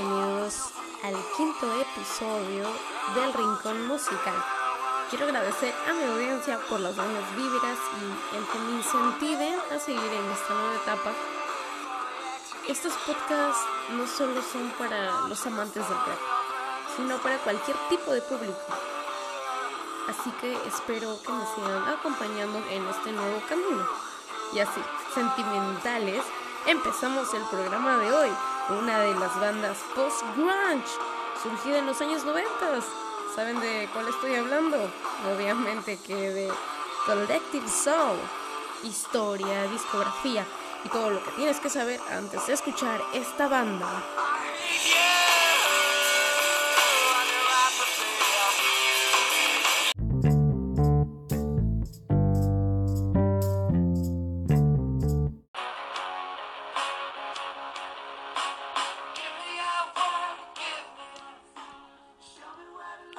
bienvenidos 0.00 0.70
al 1.04 1.14
quinto 1.36 1.66
episodio 1.78 2.66
del 3.14 3.34
Rincón 3.34 3.86
Musical. 3.86 4.34
Quiero 5.10 5.26
agradecer 5.26 5.74
a 5.88 5.92
mi 5.92 6.04
audiencia 6.04 6.58
por 6.70 6.80
las 6.80 6.96
buenas 6.96 7.36
vibras 7.36 7.78
y 8.00 8.36
el 8.36 8.46
que 8.46 8.58
me 8.60 8.78
incentiven 8.78 9.54
a 9.70 9.78
seguir 9.78 10.00
en 10.00 10.30
esta 10.30 10.54
nueva 10.54 10.74
etapa. 10.76 11.12
Estos 12.66 12.94
podcasts 13.06 13.62
no 13.90 14.06
solo 14.06 14.40
son 14.40 14.70
para 14.78 15.20
los 15.28 15.46
amantes 15.46 15.86
del 15.86 15.98
rap, 15.98 16.18
sino 16.96 17.18
para 17.18 17.36
cualquier 17.38 17.76
tipo 17.90 18.12
de 18.12 18.22
público. 18.22 18.58
Así 20.08 20.30
que 20.40 20.52
espero 20.66 21.20
que 21.22 21.32
me 21.32 21.44
sigan 21.54 21.88
acompañando 21.88 22.58
en 22.70 22.86
este 22.88 23.12
nuevo 23.12 23.42
camino. 23.48 23.86
Y 24.54 24.60
así, 24.60 24.80
sentimentales, 25.14 26.22
empezamos 26.66 27.34
el 27.34 27.42
programa 27.42 27.98
de 27.98 28.12
hoy 28.12 28.30
una 28.70 29.00
de 29.00 29.14
las 29.14 29.38
bandas 29.40 29.78
post-grunge, 29.94 30.86
surgida 31.42 31.78
en 31.78 31.86
los 31.86 32.00
años 32.00 32.24
90. 32.24 32.50
¿Saben 33.34 33.60
de 33.60 33.88
cuál 33.92 34.08
estoy 34.08 34.34
hablando? 34.36 34.76
Obviamente 35.34 35.98
que 36.06 36.14
de 36.14 36.48
Collective 37.06 37.68
Soul. 37.68 38.18
Historia, 38.82 39.64
discografía 39.64 40.46
y 40.84 40.88
todo 40.88 41.10
lo 41.10 41.22
que 41.22 41.30
tienes 41.32 41.60
que 41.60 41.68
saber 41.68 42.00
antes 42.10 42.46
de 42.46 42.54
escuchar 42.54 43.00
esta 43.12 43.48
banda. 43.48 43.86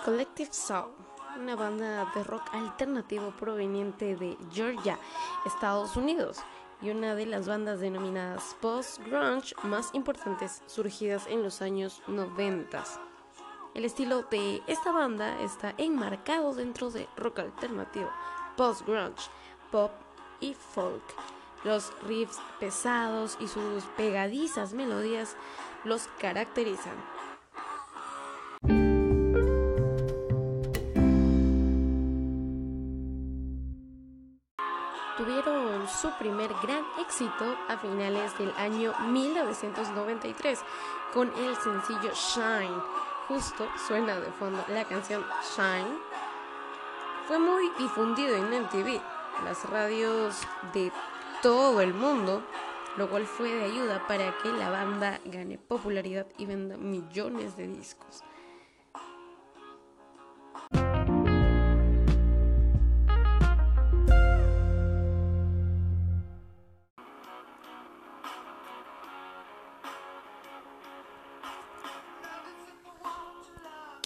Collective 0.03 0.51
Soul, 0.51 0.89
una 1.37 1.55
banda 1.55 2.11
de 2.15 2.23
rock 2.23 2.41
alternativo 2.53 3.31
proveniente 3.37 4.15
de 4.15 4.35
Georgia, 4.51 4.97
Estados 5.45 5.95
Unidos, 5.95 6.39
y 6.81 6.89
una 6.89 7.13
de 7.13 7.27
las 7.27 7.47
bandas 7.47 7.79
denominadas 7.79 8.55
post-grunge 8.61 9.53
más 9.61 9.93
importantes 9.93 10.63
surgidas 10.65 11.27
en 11.27 11.43
los 11.43 11.61
años 11.61 12.01
90. 12.07 12.83
El 13.75 13.85
estilo 13.85 14.23
de 14.23 14.63
esta 14.65 14.91
banda 14.91 15.39
está 15.41 15.75
enmarcado 15.77 16.55
dentro 16.55 16.89
de 16.89 17.07
rock 17.15 17.39
alternativo, 17.39 18.09
post-grunge, 18.57 19.29
pop 19.71 19.91
y 20.39 20.55
folk. 20.55 21.03
Los 21.63 21.93
riffs 22.07 22.39
pesados 22.59 23.37
y 23.39 23.47
sus 23.47 23.83
pegadizas 23.97 24.73
melodías 24.73 25.35
los 25.83 26.07
caracterizan. 26.17 27.20
Su 36.01 36.09
primer 36.17 36.51
gran 36.63 36.83
éxito 36.99 37.55
a 37.67 37.77
finales 37.77 38.35
del 38.39 38.51
año 38.57 38.91
1993 39.07 40.59
con 41.13 41.31
el 41.37 41.55
sencillo 41.57 42.11
Shine. 42.11 42.81
Justo 43.27 43.67
suena 43.87 44.19
de 44.19 44.31
fondo 44.31 44.65
la 44.69 44.83
canción 44.85 45.23
Shine. 45.55 45.99
Fue 47.27 47.37
muy 47.37 47.69
difundido 47.77 48.35
en 48.35 48.63
MTV, 48.63 48.99
las 49.43 49.69
radios 49.69 50.41
de 50.73 50.91
todo 51.43 51.81
el 51.81 51.93
mundo, 51.93 52.41
lo 52.97 53.07
cual 53.07 53.27
fue 53.27 53.53
de 53.53 53.65
ayuda 53.65 54.07
para 54.07 54.35
que 54.39 54.51
la 54.51 54.71
banda 54.71 55.19
gane 55.25 55.59
popularidad 55.59 56.25
y 56.39 56.47
venda 56.47 56.77
millones 56.77 57.55
de 57.57 57.67
discos. 57.67 58.23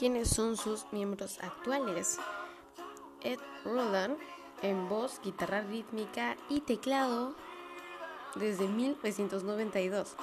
¿Quiénes 0.05 0.29
son 0.29 0.55
sus 0.55 0.85
miembros 0.91 1.39
actuales? 1.41 2.19
Ed 3.23 3.39
Roland 3.63 4.19
en 4.61 4.87
voz, 4.87 5.19
guitarra 5.23 5.61
rítmica 5.61 6.37
y 6.47 6.59
teclado 6.61 7.33
desde 8.35 8.67
1992. 8.67 10.15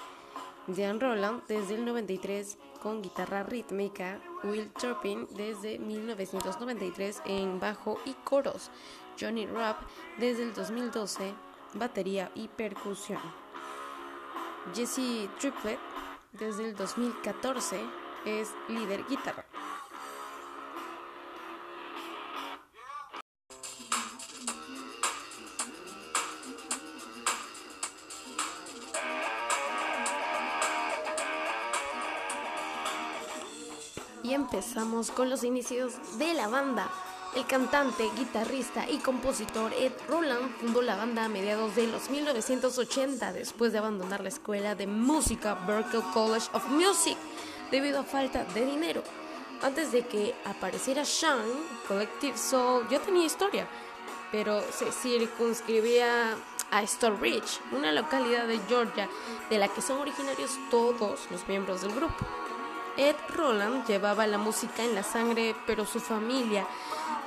Jan 0.76 1.00
Roland 1.00 1.42
desde 1.48 1.74
el 1.74 1.84
93 1.84 2.58
con 2.80 3.02
guitarra 3.02 3.42
rítmica. 3.42 4.20
Will 4.44 4.70
Turpin 4.74 5.26
desde 5.32 5.80
1993 5.80 7.20
en 7.24 7.58
bajo 7.58 7.98
y 8.04 8.12
coros. 8.22 8.70
Johnny 9.20 9.46
Rapp 9.46 9.82
desde 10.16 10.44
el 10.44 10.54
2012 10.54 11.34
batería 11.74 12.30
y 12.36 12.46
percusión. 12.46 13.20
Jesse 14.76 15.28
Triplet 15.40 15.80
desde 16.34 16.68
el 16.68 16.76
2014 16.76 17.80
es 18.26 18.54
líder 18.68 19.04
guitarra. 19.08 19.44
Y 34.22 34.34
empezamos 34.34 35.10
con 35.10 35.30
los 35.30 35.44
inicios 35.44 35.94
de 36.18 36.34
la 36.34 36.48
banda. 36.48 36.90
El 37.34 37.46
cantante, 37.46 38.10
guitarrista 38.16 38.88
y 38.88 38.98
compositor 38.98 39.72
Ed 39.72 39.92
Roland 40.06 40.54
fundó 40.58 40.82
la 40.82 40.96
banda 40.96 41.24
a 41.24 41.28
mediados 41.28 41.74
de 41.74 41.86
los 41.86 42.10
1980 42.10 43.32
después 43.32 43.72
de 43.72 43.78
abandonar 43.78 44.20
la 44.20 44.28
escuela 44.28 44.74
de 44.74 44.86
música 44.86 45.54
Berklee 45.66 46.02
College 46.12 46.48
of 46.52 46.68
Music 46.68 47.16
debido 47.70 48.00
a 48.00 48.04
falta 48.04 48.44
de 48.44 48.66
dinero. 48.66 49.02
Antes 49.62 49.92
de 49.92 50.06
que 50.06 50.34
apareciera 50.44 51.04
Shine, 51.04 51.54
Collective 51.88 52.36
Soul 52.36 52.86
ya 52.90 52.98
tenía 53.00 53.24
historia, 53.24 53.66
pero 54.30 54.60
se 54.70 54.92
circunscribía 54.92 56.34
a 56.70 56.86
Storebridge, 56.86 57.60
una 57.70 57.92
localidad 57.92 58.46
de 58.46 58.58
Georgia 58.68 59.08
de 59.48 59.58
la 59.58 59.68
que 59.68 59.80
son 59.80 60.00
originarios 60.00 60.58
todos 60.70 61.30
los 61.30 61.46
miembros 61.46 61.82
del 61.82 61.94
grupo. 61.94 62.26
Ed 62.96 63.16
Roland 63.34 63.86
llevaba 63.86 64.26
la 64.26 64.38
música 64.38 64.82
en 64.84 64.94
la 64.94 65.02
sangre, 65.02 65.54
pero 65.66 65.86
su 65.86 66.00
familia 66.00 66.66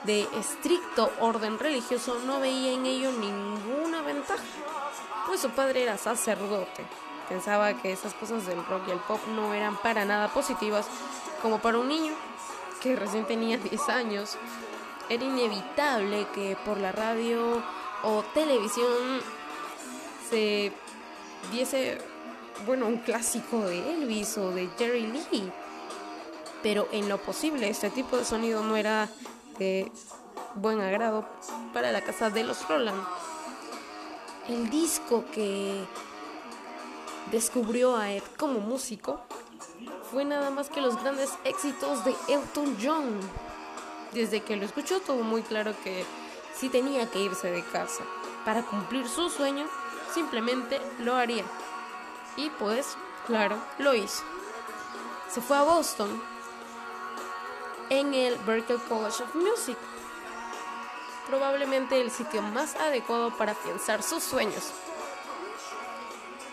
de 0.04 0.28
estricto 0.38 1.12
orden 1.20 1.58
religioso 1.58 2.20
no 2.26 2.40
veía 2.40 2.74
en 2.74 2.86
ello 2.86 3.12
ninguna 3.12 4.02
ventaja, 4.02 4.44
pues 5.26 5.42
su 5.42 5.50
padre 5.50 5.84
era 5.84 5.98
sacerdote. 5.98 6.86
Pensaba 7.28 7.74
que 7.74 7.92
esas 7.92 8.14
cosas 8.14 8.46
del 8.46 8.64
rock 8.66 8.88
y 8.88 8.92
el 8.92 9.00
pop 9.00 9.20
no 9.36 9.54
eran 9.54 9.78
para 9.78 10.06
nada 10.06 10.28
positivas, 10.28 10.88
como 11.42 11.60
para 11.60 11.80
un 11.80 11.88
niño 11.88 12.14
que 12.82 12.96
recién 12.96 13.26
tenía 13.26 13.58
10 13.58 13.90
años. 13.90 14.38
Era 15.10 15.24
inevitable 15.24 16.28
que 16.36 16.56
por 16.64 16.78
la 16.78 16.92
radio 16.92 17.64
o 18.04 18.24
televisión 18.34 19.22
se 20.30 20.72
viese, 21.52 22.00
bueno, 22.66 22.88
un 22.88 22.98
clásico 22.98 23.60
de 23.62 23.94
Elvis 23.94 24.38
o 24.38 24.52
de 24.52 24.70
Jerry 24.78 25.08
Lee. 25.08 25.52
Pero 26.64 26.88
en 26.92 27.10
lo 27.10 27.18
posible, 27.18 27.70
este 27.70 27.90
tipo 27.90 28.18
de 28.18 28.26
sonido 28.26 28.64
no 28.64 28.76
era 28.76 29.10
de 29.60 29.92
buen 30.56 30.82
agrado 30.82 31.28
para 31.74 31.92
la 31.92 32.02
casa 32.02 32.30
de 32.30 32.44
los 32.44 32.68
Roland. 32.68 33.04
El 34.48 34.70
disco 34.70 35.26
que 35.34 35.86
descubrió 37.32 37.98
a 37.98 38.12
Ed 38.12 38.24
como 38.38 38.60
músico 38.60 39.20
fue 40.12 40.24
nada 40.26 40.50
más 40.50 40.70
que 40.70 40.82
los 40.82 41.02
grandes 41.02 41.32
éxitos 41.44 42.06
de 42.06 42.16
Elton 42.30 42.78
John. 42.82 43.20
Desde 44.14 44.42
que 44.42 44.56
lo 44.56 44.66
escuchó 44.66 45.02
tuvo 45.02 45.24
muy 45.24 45.42
claro 45.42 45.74
que 45.84 46.06
si 46.56 46.70
tenía 46.70 47.10
que 47.10 47.20
irse 47.20 47.52
de 47.52 47.64
casa 47.64 48.04
para 48.46 48.64
cumplir 48.64 49.08
su 49.08 49.30
sueño, 49.30 49.66
simplemente 50.14 50.80
lo 51.00 51.16
haría. 51.16 51.44
Y 52.38 52.50
pues, 52.52 52.98
claro, 53.28 53.58
lo 53.78 53.94
hizo. 53.94 54.24
Se 55.30 55.42
fue 55.42 55.58
a 55.58 55.64
Boston 55.64 56.22
en 57.90 58.14
el 58.14 58.38
Berklee 58.40 58.80
College 58.90 59.24
of 59.24 59.36
Music, 59.36 59.78
probablemente 61.28 62.02
el 62.02 62.12
sitio 62.12 62.42
más 62.42 62.76
adecuado 62.76 63.32
para 63.38 63.52
afianzar 63.54 64.02
sus 64.02 64.24
sueños 64.24 64.74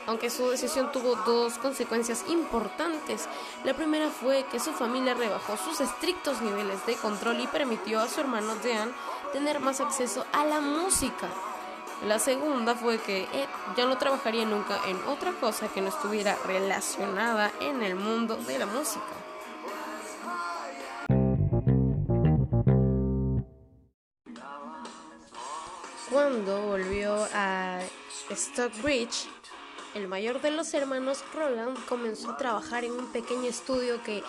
aunque 0.07 0.31
su 0.31 0.49
decisión 0.49 0.91
tuvo 0.93 1.17
dos 1.17 1.59
consecuencias 1.59 2.25
importantes. 2.29 3.29
La 3.65 3.75
primera 3.75 4.11
fue 4.11 4.45
que 4.51 4.61
su 4.61 4.73
familia 4.73 5.15
rebajó 5.15 5.57
sus 5.57 5.81
estrictos 5.81 6.41
niveles 6.41 6.85
de 6.87 6.97
control 6.97 7.41
y 7.41 7.47
permitió 7.47 8.01
a 8.01 8.09
su 8.09 8.21
hermano 8.21 8.55
Dean 8.57 8.93
tener 9.33 9.61
más 9.61 9.81
acceso 9.81 10.25
a 10.33 10.45
la 10.45 10.61
música. 10.61 11.29
La 12.07 12.19
segunda 12.19 12.75
fue 12.75 12.99
que 12.99 13.23
Ed 13.33 13.49
ya 13.77 13.87
no 13.87 13.97
trabajaría 13.97 14.45
nunca 14.45 14.81
en 14.89 14.97
otra 15.05 15.33
cosa 15.33 15.69
que 15.69 15.81
no 15.81 15.89
estuviera 15.89 16.37
relacionada 16.45 17.53
en 17.61 17.81
el 17.83 17.95
mundo 17.95 18.37
de 18.37 18.59
la 18.59 18.67
música. 18.67 19.05
Cuando 26.11 26.61
volvió 26.63 27.27
a 27.33 27.79
Stockbridge, 28.31 29.29
el 29.95 30.09
mayor 30.09 30.41
de 30.41 30.51
los 30.51 30.75
hermanos 30.75 31.25
Roland 31.33 31.79
comenzó 31.87 32.33
a 32.33 32.37
trabajar 32.37 32.85
en 32.85 32.93
un 32.93 33.07
pequeño 33.13 33.49
estudio 33.49 34.03
que, 34.03 34.25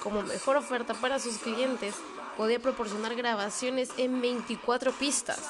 como 0.00 0.22
mejor 0.22 0.56
oferta 0.56 0.94
para 0.94 1.18
sus 1.18 1.38
clientes, 1.38 1.96
podía 2.36 2.60
proporcionar 2.60 3.16
grabaciones 3.16 3.90
en 3.96 4.20
24 4.20 4.92
pistas. 4.92 5.42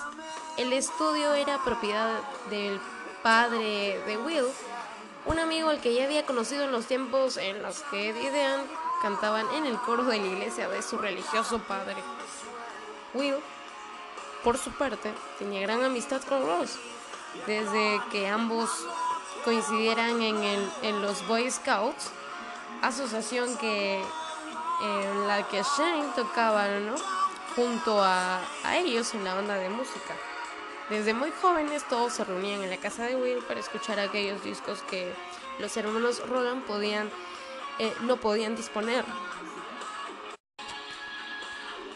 El 0.56 0.73
estudio 0.73 1.35
era 1.35 1.62
propiedad 1.62 2.20
del 2.49 2.81
padre 3.23 4.00
de 4.06 4.17
Will, 4.17 4.47
un 5.26 5.38
amigo 5.38 5.69
al 5.69 5.81
que 5.81 5.93
ya 5.93 6.05
había 6.05 6.25
conocido 6.25 6.64
en 6.64 6.73
los 6.73 6.87
tiempos 6.87 7.37
en 7.37 7.62
los 7.62 7.82
que 7.91 8.08
Eddie 8.08 8.31
y 8.31 9.03
cantaban 9.03 9.47
en 9.55 9.67
el 9.67 9.76
coro 9.79 10.05
de 10.05 10.19
la 10.19 10.26
iglesia 10.26 10.69
de 10.69 10.81
su 10.81 10.97
religioso 10.97 11.58
padre. 11.58 11.97
Will, 13.12 13.37
por 14.43 14.56
su 14.56 14.70
parte, 14.70 15.12
tenía 15.38 15.61
gran 15.61 15.85
amistad 15.85 16.23
con 16.23 16.47
Ross, 16.47 16.79
desde 17.47 18.00
que 18.11 18.29
ambos 18.29 18.70
coincidieran 19.44 20.23
en, 20.23 20.43
el, 20.43 20.70
en 20.82 21.03
los 21.03 21.26
Boy 21.29 21.50
Scouts, 21.50 22.11
asociación 22.81 23.58
que 23.58 24.03
en 24.82 25.29
la 25.29 25.47
que 25.49 25.62
Shane 25.62 26.12
tocaba. 26.14 26.67
Junto 27.55 28.03
a, 28.03 28.38
a 28.64 28.76
ellos 28.76 29.14
en 29.14 29.25
la 29.25 29.35
banda 29.35 29.55
de 29.55 29.70
música. 29.70 30.14
Desde 30.88 31.15
muy 31.15 31.33
jóvenes 31.43 31.83
todos 31.88 32.12
se 32.12 32.25
reunían 32.25 32.62
en 32.62 32.71
la 32.71 32.77
casa 32.77 33.06
de 33.06 33.17
Will 33.17 33.43
para 33.49 33.59
escuchar 33.59 33.99
aquellos 33.99 34.44
discos 34.44 34.83
que 34.83 35.12
los 35.59 35.77
hermanos 35.77 36.23
Roland 36.29 36.65
podían, 36.65 37.11
eh, 37.81 37.93
no 38.03 38.19
podían 38.19 38.55
disponer. 38.55 39.05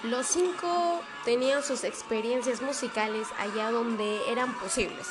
Los 0.03 0.27
cinco 0.27 1.03
tenían 1.25 1.63
sus 1.63 1.85
experiencias 1.85 2.63
musicales 2.63 3.29
allá 3.39 3.71
donde 3.71 4.29
eran 4.29 4.59
posibles. 4.59 5.07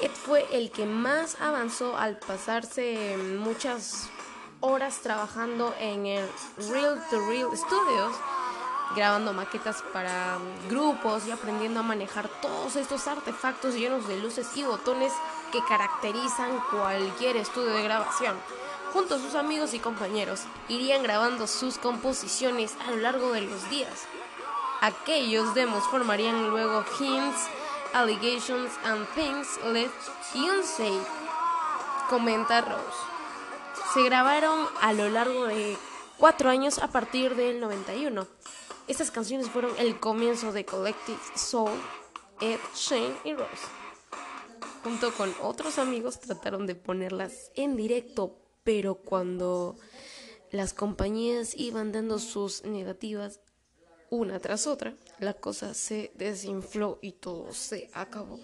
Ed 0.00 0.10
fue 0.12 0.46
el 0.52 0.70
que 0.70 0.86
más 0.86 1.40
avanzó 1.40 1.96
al 1.96 2.18
pasarse 2.18 3.16
muchas 3.38 4.08
horas 4.60 5.00
trabajando 5.00 5.74
en 5.80 6.06
el 6.06 6.28
Real 6.70 7.02
to 7.10 7.28
Real 7.28 7.48
Studios, 7.56 8.14
grabando 8.94 9.32
maquetas 9.32 9.82
para 9.92 10.38
grupos 10.68 11.26
y 11.26 11.30
aprendiendo 11.30 11.80
a 11.80 11.82
manejar 11.82 12.28
todos 12.40 12.76
estos 12.76 13.06
artefactos 13.06 13.74
llenos 13.74 14.08
de 14.08 14.18
luces 14.18 14.48
y 14.56 14.62
botones 14.62 15.12
que 15.52 15.62
caracterizan 15.64 16.60
cualquier 16.70 17.36
estudio 17.36 17.70
de 17.70 17.82
grabación. 17.82 18.36
Junto 18.92 19.16
a 19.16 19.18
sus 19.18 19.34
amigos 19.34 19.74
y 19.74 19.78
compañeros, 19.78 20.42
irían 20.68 21.02
grabando 21.02 21.46
sus 21.46 21.78
composiciones 21.78 22.74
a 22.86 22.90
lo 22.90 22.96
largo 22.96 23.32
de 23.32 23.42
los 23.42 23.68
días. 23.70 24.06
Aquellos 24.80 25.54
demos 25.54 25.84
formarían 25.88 26.50
luego 26.50 26.84
hints, 26.98 27.48
allegations 27.92 28.70
and 28.84 29.06
things 29.14 29.58
left 29.64 30.10
unsaid, 30.34 31.02
comenta 32.08 32.60
Rose 32.60 33.18
se 33.94 34.02
grabaron 34.02 34.66
a 34.82 34.92
lo 34.92 35.08
largo 35.08 35.46
de 35.46 35.78
cuatro 36.18 36.50
años 36.50 36.78
a 36.78 36.88
partir 36.88 37.34
del 37.36 37.60
91. 37.60 38.26
Estas 38.88 39.10
canciones 39.10 39.50
fueron 39.50 39.72
el 39.78 40.00
comienzo 40.00 40.50
de 40.50 40.64
Collective 40.64 41.18
Soul, 41.36 41.78
Ed, 42.40 42.58
Shane 42.74 43.14
y 43.22 43.34
Rose. 43.34 43.66
Junto 44.82 45.12
con 45.12 45.34
otros 45.42 45.78
amigos 45.78 46.20
trataron 46.20 46.66
de 46.66 46.74
ponerlas 46.74 47.50
en 47.54 47.76
directo, 47.76 48.38
pero 48.64 48.94
cuando 48.94 49.76
las 50.50 50.72
compañías 50.72 51.54
iban 51.54 51.92
dando 51.92 52.18
sus 52.18 52.64
negativas 52.64 53.40
una 54.08 54.40
tras 54.40 54.66
otra, 54.66 54.94
la 55.18 55.34
cosa 55.34 55.74
se 55.74 56.10
desinfló 56.14 56.98
y 57.02 57.12
todo 57.12 57.52
se 57.52 57.90
acabó. 57.92 58.40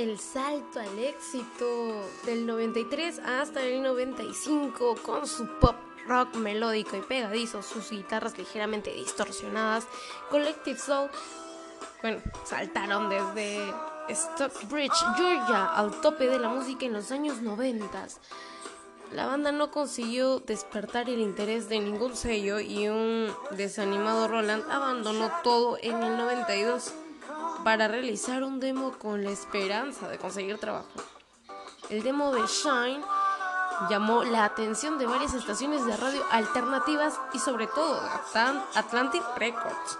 El 0.00 0.18
salto 0.18 0.80
al 0.80 0.98
éxito 0.98 2.06
del 2.24 2.46
93 2.46 3.18
hasta 3.18 3.62
el 3.62 3.82
95 3.82 4.96
con 5.02 5.26
su 5.26 5.46
pop 5.58 5.76
rock 6.06 6.36
melódico 6.36 6.96
y 6.96 7.02
pegadizo, 7.02 7.62
sus 7.62 7.90
guitarras 7.90 8.38
ligeramente 8.38 8.90
distorsionadas, 8.94 9.86
Collective 10.30 10.78
Soul, 10.78 11.10
bueno, 12.00 12.22
saltaron 12.46 13.10
desde 13.10 13.74
Stockbridge, 14.08 14.96
Georgia, 15.16 15.66
al 15.66 16.00
tope 16.00 16.28
de 16.28 16.38
la 16.38 16.48
música 16.48 16.86
en 16.86 16.94
los 16.94 17.10
años 17.10 17.42
90. 17.42 18.06
La 19.12 19.26
banda 19.26 19.52
no 19.52 19.70
consiguió 19.70 20.40
despertar 20.40 21.10
el 21.10 21.20
interés 21.20 21.68
de 21.68 21.78
ningún 21.78 22.16
sello 22.16 22.58
y 22.58 22.88
un 22.88 23.30
desanimado 23.50 24.28
Roland 24.28 24.64
abandonó 24.70 25.30
todo 25.42 25.76
en 25.82 26.02
el 26.02 26.16
92 26.16 26.94
para 27.64 27.88
realizar 27.88 28.42
un 28.42 28.60
demo 28.60 28.92
con 28.92 29.24
la 29.24 29.30
esperanza 29.30 30.08
de 30.08 30.18
conseguir 30.18 30.58
trabajo. 30.58 30.88
El 31.88 32.02
demo 32.02 32.32
de 32.32 32.46
Shine 32.46 33.02
llamó 33.88 34.24
la 34.24 34.44
atención 34.44 34.98
de 34.98 35.06
varias 35.06 35.34
estaciones 35.34 35.84
de 35.86 35.96
radio 35.96 36.22
alternativas 36.30 37.18
y 37.32 37.38
sobre 37.38 37.66
todo 37.66 38.00
Atlantic 38.74 39.22
Records. 39.36 39.98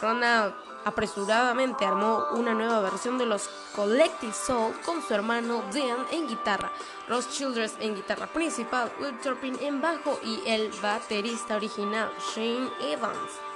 Ronald 0.00 0.54
apresuradamente 0.84 1.84
armó 1.84 2.24
una 2.32 2.54
nueva 2.54 2.80
versión 2.80 3.18
de 3.18 3.26
los 3.26 3.48
Collective 3.76 4.32
Soul 4.32 4.74
con 4.84 5.02
su 5.02 5.12
hermano 5.12 5.62
Dan 5.72 6.06
en 6.10 6.26
guitarra, 6.26 6.72
Ross 7.08 7.28
Childress 7.30 7.76
en 7.80 7.94
guitarra 7.94 8.26
principal, 8.26 8.90
Will 9.00 9.18
Turpin 9.20 9.58
en 9.60 9.80
bajo 9.80 10.18
y 10.24 10.42
el 10.46 10.70
baterista 10.82 11.56
original 11.56 12.10
Shane 12.34 12.70
Evans. 12.80 13.49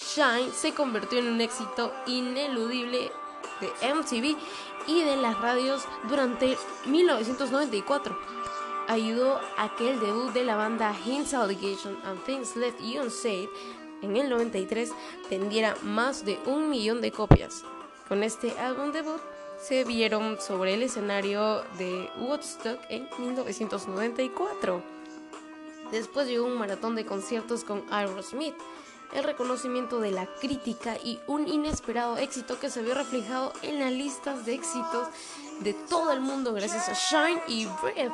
Shine 0.00 0.52
se 0.52 0.72
convirtió 0.74 1.18
en 1.18 1.28
un 1.28 1.40
éxito 1.40 1.92
ineludible 2.06 3.10
de 3.60 3.94
MTV 3.94 4.36
y 4.86 5.02
de 5.02 5.16
las 5.16 5.38
radios 5.40 5.84
durante 6.08 6.56
1994. 6.86 8.16
Ayudó 8.86 9.40
a 9.56 9.74
que 9.76 9.90
el 9.90 10.00
debut 10.00 10.32
de 10.32 10.44
la 10.44 10.56
banda 10.56 10.94
Hints 11.04 11.34
Allegation 11.34 11.98
and 12.04 12.22
Things 12.24 12.56
Left 12.56 12.80
Unsaid 12.80 13.48
en 14.02 14.16
el 14.16 14.30
93 14.30 14.92
vendiera 15.28 15.76
más 15.82 16.24
de 16.24 16.38
un 16.46 16.70
millón 16.70 17.00
de 17.00 17.10
copias. 17.10 17.64
Con 18.08 18.22
este 18.22 18.56
álbum 18.58 18.92
debut 18.92 19.20
se 19.60 19.84
vieron 19.84 20.40
sobre 20.40 20.74
el 20.74 20.82
escenario 20.82 21.64
de 21.76 22.08
Woodstock 22.18 22.78
en 22.88 23.08
1994. 23.18 24.80
Después 25.90 26.28
llegó 26.28 26.46
un 26.46 26.58
maratón 26.58 26.94
de 26.94 27.04
conciertos 27.04 27.64
con 27.64 27.84
Aerosmith 27.90 28.54
el 29.12 29.24
reconocimiento 29.24 30.00
de 30.00 30.10
la 30.10 30.26
crítica 30.40 30.96
y 31.02 31.20
un 31.26 31.48
inesperado 31.48 32.16
éxito 32.16 32.58
que 32.60 32.70
se 32.70 32.82
vio 32.82 32.94
reflejado 32.94 33.52
en 33.62 33.78
las 33.78 33.92
listas 33.92 34.44
de 34.44 34.54
éxitos 34.54 35.08
de 35.60 35.74
todo 35.74 36.12
el 36.12 36.20
mundo 36.20 36.52
gracias 36.52 36.88
a 36.88 36.92
Shine 36.94 37.42
y 37.48 37.66
Breath. 37.82 38.12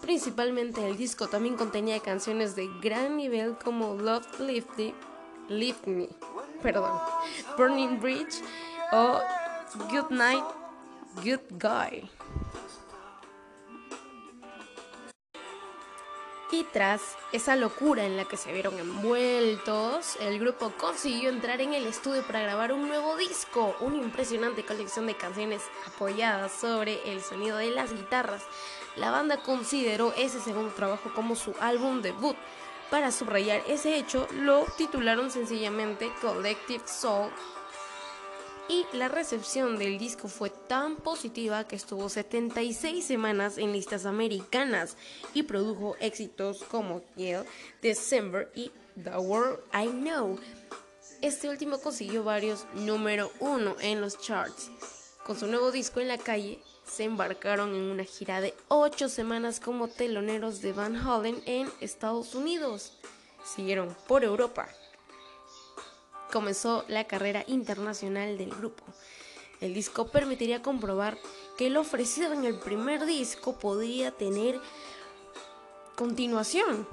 Principalmente 0.00 0.86
el 0.86 0.96
disco 0.96 1.28
también 1.28 1.56
contenía 1.56 1.98
canciones 2.00 2.54
de 2.54 2.68
gran 2.80 3.16
nivel 3.16 3.56
como 3.56 3.94
Love 3.94 4.40
Lifty, 4.40 4.94
Lift 5.48 5.86
Me, 5.86 6.08
perdón, 6.62 7.00
Burning 7.56 8.00
Bridge 8.00 8.42
o 8.92 9.18
Good 9.90 10.10
Night, 10.10 10.44
Good 11.24 11.40
Guy. 11.58 12.17
Y 16.50 16.64
tras 16.64 17.02
esa 17.32 17.56
locura 17.56 18.06
en 18.06 18.16
la 18.16 18.24
que 18.24 18.38
se 18.38 18.52
vieron 18.52 18.78
envueltos, 18.78 20.16
el 20.18 20.38
grupo 20.38 20.72
consiguió 20.78 21.28
entrar 21.28 21.60
en 21.60 21.74
el 21.74 21.86
estudio 21.86 22.22
para 22.22 22.40
grabar 22.40 22.72
un 22.72 22.88
nuevo 22.88 23.16
disco, 23.16 23.76
una 23.80 23.98
impresionante 23.98 24.64
colección 24.64 25.06
de 25.06 25.14
canciones 25.14 25.62
apoyadas 25.86 26.52
sobre 26.52 27.12
el 27.12 27.20
sonido 27.20 27.58
de 27.58 27.70
las 27.70 27.92
guitarras. 27.92 28.44
La 28.96 29.10
banda 29.10 29.42
consideró 29.42 30.14
ese 30.16 30.40
segundo 30.40 30.72
trabajo 30.72 31.12
como 31.14 31.36
su 31.36 31.54
álbum 31.60 32.00
debut. 32.00 32.36
Para 32.90 33.12
subrayar 33.12 33.62
ese 33.68 33.98
hecho, 33.98 34.26
lo 34.32 34.64
titularon 34.78 35.30
sencillamente 35.30 36.10
Collective 36.22 36.84
Soul 36.86 37.30
y 38.68 38.84
la 38.92 39.08
recepción 39.08 39.78
del 39.78 39.98
disco 39.98 40.28
fue 40.28 40.50
tan 40.50 40.96
positiva 40.96 41.64
que 41.64 41.76
estuvo 41.76 42.08
76 42.08 43.04
semanas 43.04 43.56
en 43.56 43.72
listas 43.72 44.04
americanas 44.04 44.96
y 45.32 45.44
produjo 45.44 45.96
éxitos 46.00 46.62
como 46.64 47.02
Yale, 47.16 47.48
December 47.80 48.50
y 48.54 48.70
The 49.02 49.16
World 49.16 49.60
I 49.72 49.88
Know. 49.88 50.38
Este 51.22 51.48
último 51.48 51.80
consiguió 51.80 52.24
varios 52.24 52.66
número 52.74 53.32
uno 53.40 53.74
en 53.80 54.00
los 54.02 54.18
charts. 54.20 54.70
Con 55.24 55.38
su 55.38 55.46
nuevo 55.46 55.72
disco 55.72 56.00
en 56.00 56.08
la 56.08 56.18
calle, 56.18 56.62
se 56.86 57.04
embarcaron 57.04 57.74
en 57.74 57.82
una 57.82 58.04
gira 58.04 58.40
de 58.40 58.54
8 58.68 59.08
semanas 59.08 59.60
como 59.60 59.88
teloneros 59.88 60.60
de 60.60 60.72
Van 60.72 60.96
Halen 60.96 61.42
en 61.46 61.70
Estados 61.80 62.34
Unidos. 62.34 62.98
Siguieron 63.44 63.96
por 64.06 64.24
Europa 64.24 64.68
comenzó 66.32 66.84
la 66.88 67.04
carrera 67.04 67.44
internacional 67.46 68.38
del 68.38 68.50
grupo. 68.50 68.84
El 69.60 69.74
disco 69.74 70.08
permitiría 70.08 70.62
comprobar 70.62 71.18
que 71.56 71.70
lo 71.70 71.80
ofrecido 71.80 72.32
en 72.32 72.44
el 72.44 72.58
primer 72.58 73.06
disco 73.06 73.58
podría 73.58 74.12
tener 74.12 74.60
continuación. 75.96 76.86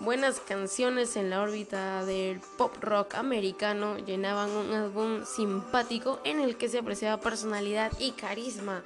Buenas 0.00 0.40
canciones 0.40 1.16
en 1.16 1.30
la 1.30 1.40
órbita 1.40 2.04
del 2.04 2.40
pop 2.58 2.74
rock 2.82 3.14
americano 3.14 3.96
llenaban 3.96 4.50
un 4.50 4.74
álbum 4.74 5.24
simpático 5.24 6.20
en 6.24 6.40
el 6.40 6.58
que 6.58 6.68
se 6.68 6.78
apreciaba 6.78 7.22
personalidad 7.22 7.90
y 7.98 8.10
carisma. 8.10 8.82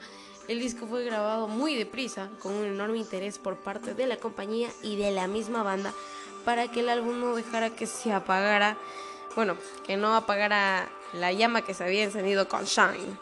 El 0.46 0.60
disco 0.60 0.86
fue 0.86 1.04
grabado 1.04 1.48
muy 1.48 1.74
deprisa, 1.74 2.28
con 2.40 2.52
un 2.52 2.64
enorme 2.64 2.98
interés 2.98 3.38
por 3.38 3.56
parte 3.56 3.94
de 3.94 4.06
la 4.06 4.18
compañía 4.18 4.68
y 4.82 4.96
de 4.96 5.10
la 5.10 5.26
misma 5.26 5.62
banda, 5.62 5.92
para 6.44 6.68
que 6.68 6.80
el 6.80 6.88
álbum 6.88 7.18
no 7.18 7.34
dejara 7.34 7.70
que 7.70 7.86
se 7.86 8.12
apagara, 8.12 8.76
bueno, 9.34 9.56
que 9.86 9.96
no 9.96 10.14
apagara 10.16 10.88
la 11.12 11.32
llama 11.32 11.62
que 11.62 11.74
se 11.74 11.84
había 11.84 12.04
encendido 12.04 12.48
con 12.48 12.64
Shine. 12.64 13.18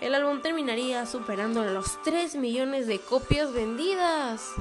El 0.00 0.14
álbum 0.14 0.40
terminaría 0.42 1.06
superando 1.06 1.64
los 1.64 2.02
3 2.02 2.36
millones 2.36 2.86
de 2.86 2.98
copias 2.98 3.52
vendidas. 3.52 4.52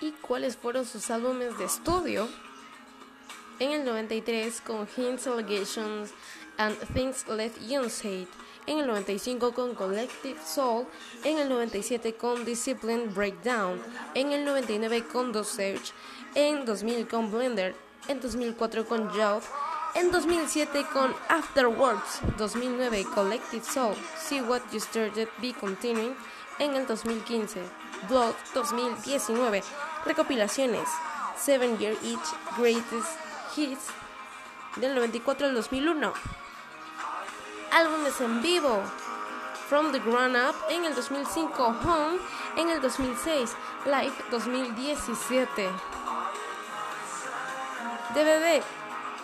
y 0.00 0.12
cuáles 0.12 0.56
fueron 0.56 0.86
sus 0.86 1.10
álbumes 1.10 1.58
de 1.58 1.64
estudio. 1.64 2.26
En 3.60 3.72
el 3.72 3.84
93 3.84 4.62
con 4.62 4.88
Hints, 4.96 5.26
Allegations 5.26 6.14
and 6.56 6.74
Things 6.94 7.28
Left 7.28 7.60
Unsaid. 7.60 8.26
En 8.66 8.78
el 8.78 8.86
95 8.86 9.52
con 9.52 9.74
Collective 9.74 10.40
Soul. 10.42 10.86
En 11.24 11.36
el 11.36 11.50
97 11.50 12.14
con 12.14 12.46
Discipline 12.46 13.12
Breakdown. 13.14 13.78
En 14.14 14.32
el 14.32 14.46
99 14.46 15.04
con 15.12 15.32
Dosage. 15.32 15.92
En 16.34 16.64
2000 16.64 17.06
con 17.06 17.30
Blender. 17.30 17.74
En 18.08 18.22
2004 18.22 18.86
con 18.86 19.10
Job. 19.10 19.42
En 19.94 20.10
2007 20.10 20.86
con 20.94 21.14
Afterwards. 21.28 22.22
2009 22.38 23.04
Collective 23.14 23.62
Soul. 23.62 23.94
See 24.16 24.40
What 24.40 24.62
You 24.72 24.80
Started 24.80 25.28
Be 25.42 25.52
Continuing. 25.52 26.16
En 26.58 26.76
el 26.76 26.86
2015 26.86 27.60
Blood 28.08 28.34
2019 28.54 29.62
Recopilaciones 30.06 30.88
7 31.36 31.76
Year 31.78 31.96
Each 32.02 32.58
Greatest 32.58 33.29
Hits 33.56 33.86
del 34.76 34.94
94 34.94 35.46
al 35.46 35.54
2001. 35.54 36.12
Álbumes 37.72 38.20
en 38.20 38.42
vivo 38.42 38.82
From 39.68 39.92
the 39.92 39.98
Ground 40.00 40.36
Up 40.36 40.54
en 40.68 40.84
el 40.84 40.94
2005, 40.94 41.64
Home 41.84 42.18
en 42.56 42.68
el 42.70 42.80
2006, 42.80 43.54
Live 43.84 44.12
2017. 44.30 45.70
DVD 48.14 48.62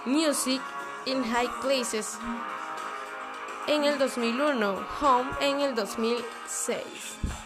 Music 0.04 0.60
in 1.06 1.24
High 1.24 1.50
Places 1.60 2.18
en 3.66 3.84
el 3.84 3.98
2001, 3.98 4.86
Home 5.00 5.30
en 5.40 5.60
el 5.60 5.74
2006. 5.74 7.45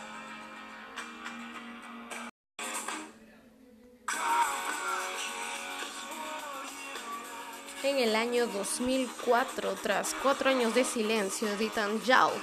El 8.02 8.16
año 8.16 8.47
2004, 8.47 9.75
tras 9.83 10.14
cuatro 10.23 10.49
años 10.49 10.75
de 10.75 10.85
silencio, 10.85 11.49
editan 11.49 12.00
Jout, 12.07 12.42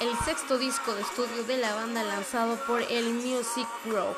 el 0.00 0.16
sexto 0.24 0.58
disco 0.58 0.94
de 0.94 1.02
estudio 1.02 1.42
de 1.44 1.56
la 1.56 1.74
banda 1.74 2.04
lanzado 2.04 2.56
por 2.66 2.82
el 2.82 3.14
Music 3.14 3.66
Group, 3.84 4.16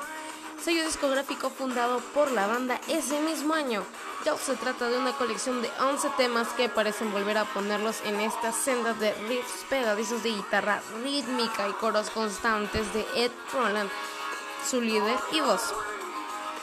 sello 0.62 0.84
discográfico 0.84 1.48
fundado 1.48 2.00
por 2.12 2.30
la 2.32 2.46
banda 2.46 2.80
ese 2.88 3.18
mismo 3.20 3.54
año. 3.54 3.82
Jout 4.24 4.38
se 4.40 4.56
trata 4.56 4.90
de 4.90 4.98
una 4.98 5.12
colección 5.12 5.62
de 5.62 5.70
11 5.80 6.10
temas 6.18 6.48
que 6.48 6.68
parecen 6.68 7.12
volver 7.12 7.38
a 7.38 7.46
ponerlos 7.46 8.02
en 8.04 8.20
estas 8.20 8.54
sendas 8.54 9.00
de 9.00 9.14
riffs 9.28 9.64
pegadizos 9.70 10.22
de 10.22 10.30
guitarra 10.30 10.82
rítmica 11.02 11.66
y 11.68 11.72
coros 11.72 12.10
constantes 12.10 12.92
de 12.92 13.06
Ed 13.14 13.32
Roland, 13.54 13.90
su 14.68 14.82
líder 14.82 15.16
y 15.32 15.40
voz. 15.40 15.72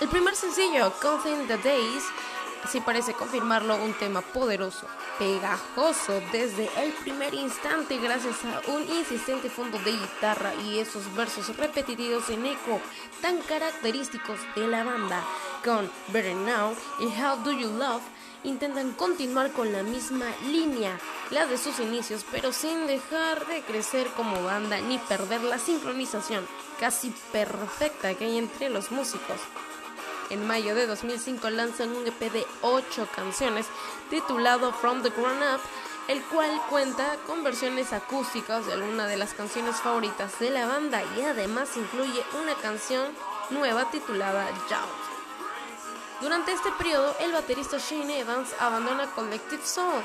El 0.01 0.09
primer 0.09 0.35
sencillo, 0.35 0.91
Counting 0.99 1.47
the 1.47 1.57
Days, 1.57 2.03
Así 2.65 2.81
parece 2.81 3.13
confirmarlo 3.13 3.75
un 3.75 3.93
tema 3.93 4.21
poderoso, 4.21 4.87
pegajoso 5.19 6.19
desde 6.31 6.67
el 6.83 6.93
primer 6.93 7.31
instante 7.35 7.99
gracias 7.99 8.37
a 8.43 8.71
un 8.71 8.81
insistente 8.89 9.51
fondo 9.51 9.77
de 9.77 9.91
guitarra 9.91 10.51
y 10.55 10.79
esos 10.79 11.13
versos 11.13 11.55
repetitivos 11.57 12.27
en 12.31 12.43
eco 12.47 12.81
tan 13.21 13.37
característicos 13.43 14.39
de 14.55 14.67
la 14.67 14.83
banda. 14.83 15.23
Con 15.63 15.91
Better 16.07 16.35
Now 16.35 16.75
y 17.01 17.05
How 17.05 17.43
Do 17.43 17.51
You 17.51 17.69
Love 17.77 18.01
intentan 18.43 18.93
continuar 18.93 19.51
con 19.51 19.71
la 19.71 19.83
misma 19.83 20.25
línea, 20.47 20.97
la 21.29 21.45
de 21.45 21.59
sus 21.59 21.79
inicios, 21.79 22.25
pero 22.31 22.51
sin 22.51 22.87
dejar 22.87 23.45
de 23.45 23.61
crecer 23.61 24.07
como 24.17 24.43
banda 24.43 24.79
ni 24.79 24.97
perder 24.97 25.43
la 25.43 25.59
sincronización 25.59 26.47
casi 26.79 27.13
perfecta 27.31 28.15
que 28.15 28.25
hay 28.25 28.39
entre 28.39 28.71
los 28.71 28.89
músicos. 28.91 29.39
En 30.29 30.47
mayo 30.47 30.73
de 30.73 30.87
2005 30.87 31.49
lanzan 31.51 31.95
un 31.95 32.07
EP 32.07 32.31
de 32.31 32.47
8 32.61 33.07
canciones 33.15 33.67
titulado 34.09 34.73
From 34.73 35.03
the 35.03 35.11
Ground 35.11 35.41
Up, 35.53 35.61
el 36.07 36.21
cual 36.23 36.49
cuenta 36.69 37.15
con 37.27 37.43
versiones 37.43 37.93
acústicas 37.93 38.65
de 38.65 38.73
algunas 38.73 39.07
de 39.07 39.17
las 39.17 39.35
canciones 39.35 39.75
favoritas 39.77 40.39
de 40.39 40.49
la 40.49 40.65
banda 40.65 41.03
y 41.15 41.21
además 41.21 41.77
incluye 41.77 42.23
una 42.41 42.55
canción 42.55 43.05
nueva 43.51 43.91
titulada 43.91 44.47
Jout. 44.67 46.21
Durante 46.21 46.53
este 46.53 46.71
periodo, 46.71 47.15
el 47.19 47.31
baterista 47.31 47.77
Shane 47.77 48.19
Evans 48.19 48.49
abandona 48.59 49.05
Collective 49.11 49.63
Soul. 49.63 50.01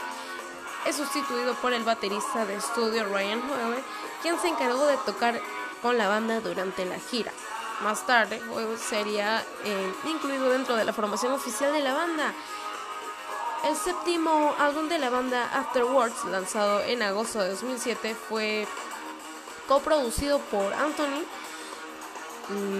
Es 0.84 0.96
sustituido 0.96 1.54
por 1.54 1.72
el 1.72 1.84
baterista 1.84 2.44
de 2.44 2.56
estudio 2.56 3.06
Ryan 3.06 3.40
Howe, 3.40 3.82
quien 4.20 4.38
se 4.38 4.48
encargó 4.48 4.86
de 4.86 4.98
tocar 4.98 5.40
con 5.80 5.96
la 5.96 6.08
banda 6.08 6.40
durante 6.40 6.84
la 6.84 6.98
gira. 6.98 7.32
Más 7.82 8.06
tarde, 8.06 8.40
sería 8.78 9.42
eh, 9.64 9.94
incluido 10.04 10.50
dentro 10.50 10.76
de 10.76 10.84
la 10.84 10.92
formación 10.92 11.32
oficial 11.32 11.72
de 11.72 11.80
la 11.80 11.94
banda. 11.94 12.34
El 13.68 13.76
séptimo 13.76 14.54
álbum 14.58 14.88
de 14.88 14.98
la 14.98 15.10
banda 15.10 15.50
Afterwards, 15.54 16.24
lanzado 16.26 16.80
en 16.80 17.02
agosto 17.02 17.40
de 17.40 17.50
2007, 17.50 18.14
fue 18.14 18.66
coproducido 19.66 20.38
por 20.38 20.72
Anthony. 20.74 21.24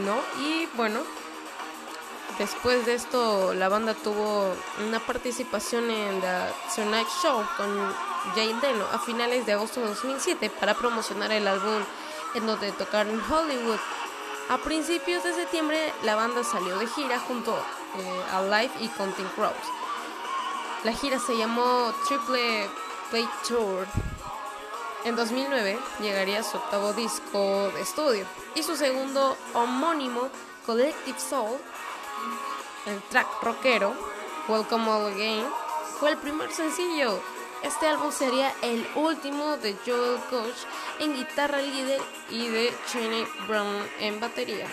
No, 0.05 0.17
y 0.41 0.67
bueno, 0.75 1.01
después 2.39 2.85
de 2.87 2.95
esto 2.95 3.55
la 3.55 3.69
banda 3.69 3.95
tuvo 3.95 4.55
una 4.87 4.99
participación 5.01 5.91
en 5.91 6.21
The 6.21 6.53
Tonight 6.75 7.09
Show 7.23 7.47
con 7.57 7.95
Jay 8.35 8.53
Deno 8.61 8.85
a 8.93 8.99
finales 8.99 9.47
de 9.47 9.53
agosto 9.53 9.81
de 9.81 9.89
2007 9.89 10.51
para 10.59 10.75
promocionar 10.75 11.31
el 11.31 11.47
álbum 11.47 11.83
en 12.35 12.47
donde 12.47 12.73
tocaron 12.73 13.21
Hollywood. 13.31 13.79
A 14.51 14.59
principios 14.59 15.23
de 15.23 15.33
septiembre 15.33 15.79
la 16.03 16.17
banda 16.17 16.43
salió 16.43 16.77
de 16.77 16.89
gira 16.89 17.21
junto 17.21 17.57
eh, 17.57 18.23
a 18.33 18.43
Live 18.43 18.73
y 18.81 18.89
Counting 18.89 19.29
Crows. 19.37 19.55
La 20.83 20.93
gira 20.93 21.21
se 21.21 21.37
llamó 21.37 21.95
Triple 22.09 22.69
Play 23.11 23.29
Tour. 23.47 23.87
En 25.05 25.15
2009 25.15 25.79
llegaría 26.01 26.43
su 26.43 26.57
octavo 26.57 26.93
disco 26.95 27.71
de 27.75 27.83
estudio 27.83 28.27
y 28.57 28.65
su 28.65 28.75
segundo 28.75 29.37
homónimo, 29.55 30.29
Collective 30.67 31.21
Soul, 31.21 31.57
el 32.87 33.01
track 33.03 33.29
rockero, 33.43 33.95
Welcome 34.49 34.91
All 34.91 35.13
Again, 35.13 35.47
fue 36.01 36.11
el 36.11 36.17
primer 36.17 36.51
sencillo 36.51 37.21
este 37.63 37.87
álbum 37.87 38.11
sería 38.11 38.53
el 38.63 38.87
último 38.95 39.57
de 39.57 39.75
Joel 39.85 40.21
Coach 40.31 40.57
en 40.99 41.15
guitarra 41.15 41.59
líder 41.59 42.01
y 42.31 42.49
de 42.49 42.73
Cheney 42.87 43.27
Brown 43.47 43.87
en 44.01 44.21
batería. 44.21 44.67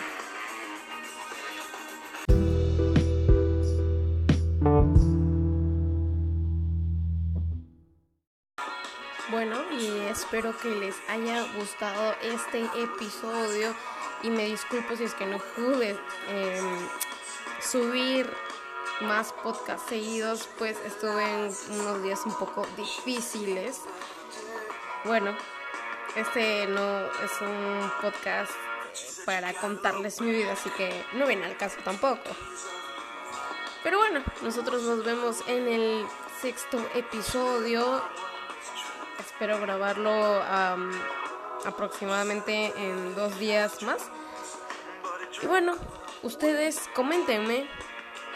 Bueno, 9.30 9.58
y 9.72 10.00
espero 10.10 10.58
que 10.58 10.70
les 10.70 10.96
haya 11.10 11.44
gustado 11.58 12.16
este 12.22 12.64
episodio 12.82 13.76
y 14.24 14.30
me 14.30 14.46
disculpo 14.46 14.96
si 14.96 15.04
es 15.04 15.14
que 15.14 15.26
no 15.26 15.38
pude 15.56 15.98
em, 16.30 16.88
subir 17.62 18.32
más 19.02 19.32
podcasts 19.32 19.90
seguidos, 19.90 20.50
pues 20.58 20.78
estuve 20.86 21.24
en 21.24 21.52
unos 21.80 22.04
días 22.04 22.26
un 22.26 22.34
poco 22.34 22.66
difíciles. 22.76 23.82
Bueno, 25.04 25.36
este 26.16 26.68
no 26.68 27.06
es 27.06 27.42
un 27.42 27.92
podcast 28.02 28.52
para 29.26 29.54
contarles 29.54 30.20
mi 30.22 30.32
vida, 30.32 30.54
así 30.54 30.70
que 30.72 31.06
no 31.14 31.28
viene 31.28 31.46
al 31.46 31.58
caso 31.58 31.78
tampoco. 31.84 32.30
Pero 33.84 34.00
bueno, 34.00 34.24
nosotros 34.42 34.84
nos 34.84 35.06
vemos 35.06 35.44
en 35.48 35.68
el 35.68 36.06
sexto 36.42 36.80
episodio. 36.96 38.02
Espero 39.20 39.60
grabarlo 39.60 40.42
aproximadamente 41.66 42.74
en 42.76 43.16
dos 43.16 43.38
días 43.38 43.84
más. 43.84 44.10
Y 45.42 45.46
bueno, 45.46 45.76
ustedes 46.24 46.90
coméntenme 46.96 47.70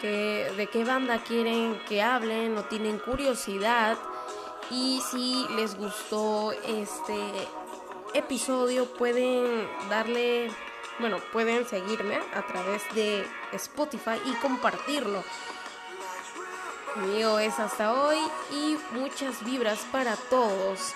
de 0.08 0.68
qué 0.72 0.84
banda 0.84 1.22
quieren 1.22 1.80
que 1.88 2.02
hablen 2.02 2.56
o 2.58 2.64
tienen 2.64 2.98
curiosidad. 2.98 3.96
Y 4.70 5.00
si 5.10 5.46
les 5.56 5.76
gustó 5.76 6.52
este 6.52 7.48
episodio 8.14 8.86
pueden 8.94 9.68
darle, 9.88 10.50
bueno, 10.98 11.18
pueden 11.32 11.66
seguirme 11.66 12.20
a 12.34 12.42
través 12.46 12.82
de 12.94 13.26
Spotify 13.52 14.20
y 14.24 14.32
compartirlo. 14.34 15.22
Mío 16.96 17.38
es 17.38 17.58
hasta 17.58 17.92
hoy 17.94 18.18
y 18.50 18.76
muchas 18.92 19.44
vibras 19.44 19.80
para 19.90 20.16
todos. 20.16 20.94